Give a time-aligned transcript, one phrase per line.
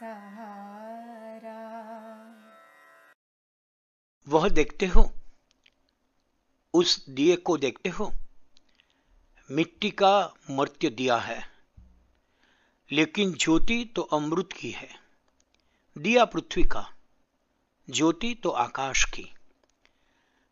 [0.00, 1.56] सहारा।
[4.28, 5.12] वह देखते हो?
[6.74, 8.12] उस दिए को देखते हो?
[9.50, 11.50] मिट्टी का मर्त्य दिया है,
[12.92, 14.88] लेकिन ज्योति तो अमृत की है।
[15.98, 16.94] दिया पृथ्वी का,
[17.90, 19.34] ज्योति तो आकाश की।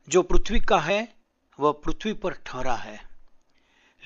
[0.09, 1.17] जो पृथ्वी का है,
[1.61, 3.09] वह पृथ्वी पर ठहरा है,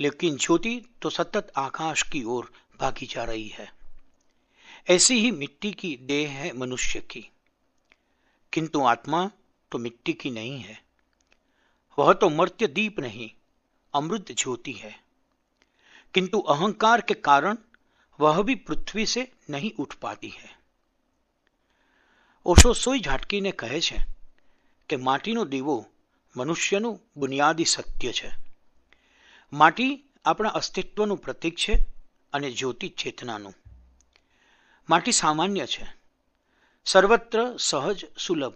[0.00, 3.81] लेकिन ज्योति तो सतत आकाश की ओर भागी जा रही है।
[4.87, 7.25] ऐसी ही मिट्टी की देह है मनुष्य की
[8.53, 9.29] किंतु आत्मा
[9.71, 10.77] तो मिट्टी की नहीं है
[11.97, 13.29] वह तो मर्त्य दीप नहीं
[13.93, 14.95] अमृत ज्योति है
[16.13, 17.57] किंतु अहंकार के कारण
[18.19, 20.57] वह भी पृथ्वी से नहीं उठ पाती है
[22.45, 23.97] ઓશો સોઈ ઝાટકીને કહે છે
[24.89, 25.73] કે માટીનો દીવો
[26.35, 28.29] મનુષ્યનું બુનિયાદી સત્ય છે
[29.53, 29.89] માટી
[30.25, 31.75] આપણા અસ્તિત્વનું પ્રતીક છે
[32.33, 33.55] અને જ્યોતિ ચેતનાનું
[34.88, 35.86] માટી સામાન્ય છે.
[36.84, 38.54] સર્વત્ર સહજ સુલભ.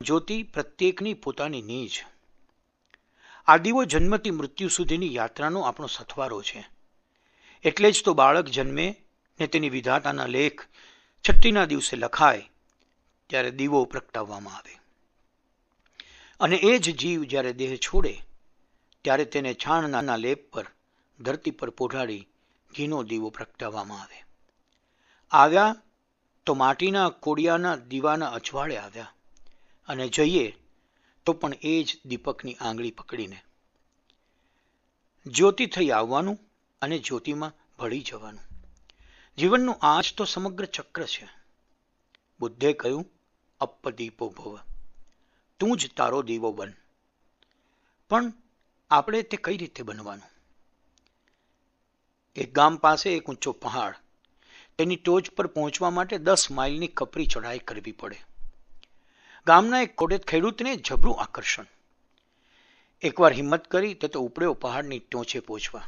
[0.00, 2.04] જ્યોતિ પ્રત્યેકની પોતાની નીજ.
[3.46, 6.68] આ દીવો જન્મથી મૃત્યુ સુધીની યાત્રાનો આપણો સથવારો છે.
[7.64, 8.96] એટલે જ તો બાળક જન્મે
[9.40, 10.62] ને તેની વિધાતાના લેખ
[11.28, 12.50] છઠ્ઠીના દિવસે લખાય
[13.26, 14.80] ત્યારે દીવો પ્રગટાવવામાં આવે.
[16.40, 18.22] અને એ જ જીવ જ્યારે દેહ છોડે
[19.04, 20.66] ત્યારે તેને છાણના લેપ પર,
[21.20, 22.28] ધરતી પર પોઢાડી
[22.76, 24.29] ઘીનો દીવો પ્રગટાવવામાં આવે.
[25.30, 25.76] આવ્યા
[26.46, 29.14] તો માટીના કોડિયાના દીવાના અજવાળે આવ્યા
[29.88, 30.56] અને જઈએ
[31.24, 33.42] તો પણ એ જ દીપકની આંગળી પકડીને.
[35.26, 36.38] જ્યોતિ થઈ આવવાનું
[36.82, 38.40] અને જ્યોતિમાં ભળી જવાનું.
[39.38, 41.28] જીવનનું આ જ તો સમગ્ર ચક્ર છે.
[42.40, 43.06] બુદ્ધે કહ્યું
[43.60, 44.58] અપદીપો ભવ.
[45.58, 46.72] તું જ તારો દીવો બન.
[48.08, 48.32] પણ
[48.90, 50.30] આપણે તે કઈ રીતે બનવાનું?
[52.36, 53.94] એક ગામ પાસે એક ઊંચો પહાડ
[54.80, 58.18] તેની ટોચ પર પહોંચવા માટે દસ માઇલની કપરી ચઢાઈ કરવી પડે.
[59.46, 61.66] ગામના એક કોડેત ખેડૂતને જબરું આકર્ષણ.
[63.02, 65.84] એકવાર હિંમત કરી તે તો ઉપડ્યો પહાડની ટોંચે પહોંચવા.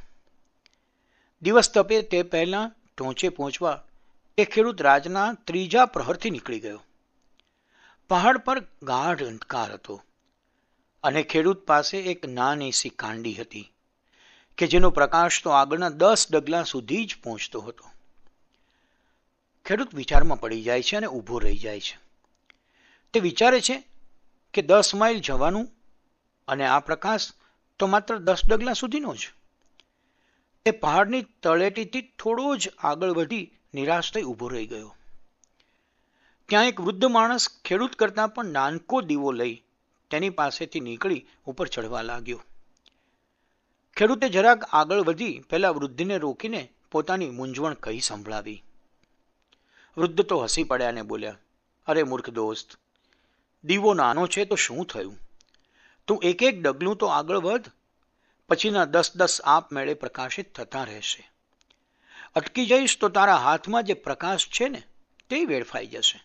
[1.43, 3.83] દિવસ તપે તે પહેલાં ટોંચે પહોંચવા
[4.39, 6.85] એ ખેડૂત રાજના ત્રીજા પ્રહરથી નીકળી ગયો.
[8.11, 9.97] પહાડ પર ગાઢ અંધકાર હતો
[11.05, 13.73] અને ખેડૂત પાસે એક નાની સી કાંડી હતી
[14.59, 17.85] કે જેનો પ્રકાશ તો આગળના દસ ડગલા સુધી જ પહોંચતો હતો.
[19.65, 21.99] ખેડૂત વિચારમાં પડી જાય છે અને ઊભો રહી જાય છે.
[23.13, 23.83] તે વિચારે છે
[24.55, 25.69] કે દસ માઇલ જવાનું
[26.49, 27.33] અને આ પ્રકાશ
[27.79, 29.33] તો માત્ર દસ ડગલા સુધીનો જ.
[30.65, 34.97] તે પહાડની તળેટીથી થોડો જ આગળ વધી નિરાશ થઈ ઊભો રહી ગયો.
[36.49, 39.63] ત્યાં એક વૃદ્ધ માણસ ખેડૂત કરતાં પણ નાનકો દીવો લઈ
[40.11, 42.43] તેની પાસેથી નીકળી ઉપર ચડવા લાગ્યો.
[43.97, 48.65] ખેડૂતે જરાક આગળ વધી પહેલા વૃદ્ધિને રોકીને પોતાની મૂંઝવણ કહી સંભળાવી.
[49.97, 51.39] વૃદ્ધ તો હસી પડ્યા ને બોલ્યા,
[51.87, 52.79] અરે મૂર્ખ દોસ્ત,
[53.65, 55.19] દીવો નાનો છે તો શું થયું?
[56.07, 57.71] તું એક એક ડગલું તો આગળ વધ,
[58.49, 61.31] પછીના દસ દસ આપ મેળે પ્રકાશિત થતા રહેશે.
[62.35, 64.83] અટકી જઈશ તો તારા હાથમાં જે પ્રકાશ છે ને,
[65.29, 66.23] તે વેડફાઈ જશે.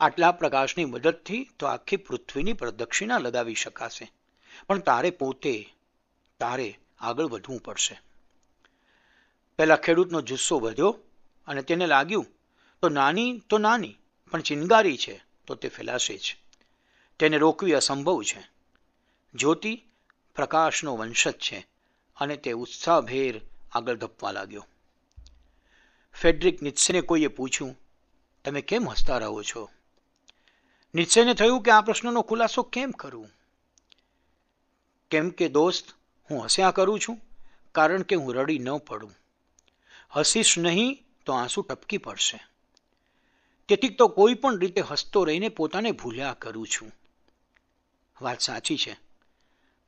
[0.00, 4.12] આટલા પ્રકાશની મદદથી તો આખી પૃથ્વીની પ્રદક્ષિણા લગાવી શકાશે.
[4.66, 5.72] પણ તારે પોતે,
[6.40, 8.00] તારે આગળ વધવું પડશે.
[9.58, 10.98] પહેલા ખેડૂતનો જુસ્સો વધ્યો
[11.46, 12.26] અને તેને લાગ્યું
[12.82, 13.96] તો નાની તો નાની,
[14.30, 16.36] પણ ચિનગારી છે, તો તે ફેલાશે જ.
[17.18, 18.50] તેને રોકવી અસંભવ છે.
[19.34, 19.82] જ્યોતિ
[20.34, 21.66] પ્રકાશનો વંશજ છે
[22.16, 23.40] અને તે ઉત્સાહભેર
[23.72, 24.66] આગળ ધપવા લાગ્યો.
[26.12, 27.80] ફેડરિક નિત્સેને કોઈએ પૂછ્યું,
[28.44, 29.70] તમે કેમ હસતા રહો છો?
[30.94, 33.30] નિત્સેને થયું કે આ પ્રશ્નનો ખુલાસો કેમ કરું?
[35.10, 35.86] કેમ કે દોસ્ત,
[36.30, 37.20] હું હસ્યા કરું છું,
[37.72, 39.14] કારણ કે હું રડી ન પડું.
[40.16, 42.49] હસીશ નહીં તો આંસુ ટપકી પડશે.
[43.70, 46.92] તેથી તો કોઈ પણ રીતે હસતો રહીને પોતાને ભૂલ્યા કરું છું.
[48.22, 48.96] વાત સાચી છે.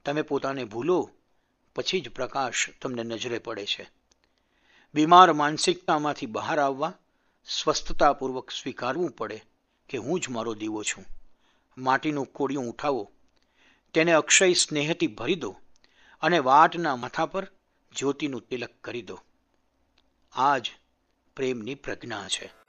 [0.04, 1.10] તમે પોતાને ભૂલો,
[1.74, 3.90] પછી જ પ્રકાશ તમને નજરે પડે છે.
[4.94, 6.92] બીમાર માનસિકતામાંથી બહાર આવવા,
[7.44, 9.44] સ્વસ્થતાપૂર્વક સ્વીકારવું પડે
[9.88, 11.04] કે હું જ મારો દીવો છું.
[11.78, 13.10] માટીનું કોડિયું ઉઠાવો,
[13.94, 15.56] તેને અક્ષય સ્નેહથી ભરી દો
[16.20, 17.46] અને વાટના માથા પર
[17.96, 19.20] જ્યોતિનું તિલક કરી દો.
[20.32, 20.70] આ જ
[21.36, 22.61] પ્રેમની પ્રજ્ઞા છે.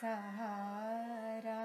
[0.00, 1.62] सहारा